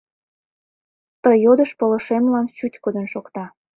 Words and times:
Ты 1.21 1.29
йодыш 1.43 1.71
пылышемлан 1.79 2.45
чӱчкыдын 2.57 3.05
шокта. 3.13 3.45